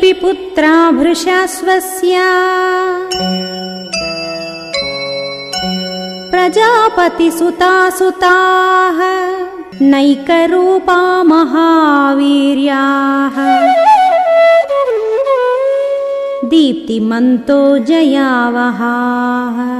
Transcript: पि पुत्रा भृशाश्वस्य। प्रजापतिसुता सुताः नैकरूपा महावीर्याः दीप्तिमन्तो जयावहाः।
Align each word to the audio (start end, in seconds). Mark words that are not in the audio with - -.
पि 0.00 0.12
पुत्रा 0.12 0.90
भृशाश्वस्य। 0.90 2.18
प्रजापतिसुता 6.30 7.90
सुताः 7.90 8.98
नैकरूपा 9.82 11.22
महावीर्याः 11.22 13.36
दीप्तिमन्तो 16.48 17.78
जयावहाः। 17.78 19.74